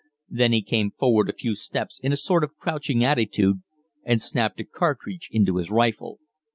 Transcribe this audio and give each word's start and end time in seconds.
Then 0.29 0.51
he 0.51 0.63
came 0.63 0.89
forward 0.89 1.29
a 1.29 1.33
few 1.33 1.53
steps 1.53 1.99
in 2.01 2.11
a 2.11 2.17
sort 2.17 2.43
of 2.43 2.55
crouching 2.57 3.03
attitude 3.03 3.61
and 4.03 4.19
snapped 4.19 4.59
a 4.59 4.63
cartridge 4.63 5.29
into 5.31 5.57
his 5.57 5.69
rifle. 5.69 6.17